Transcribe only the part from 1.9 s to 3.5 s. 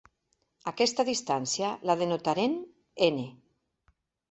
la denotarem "n".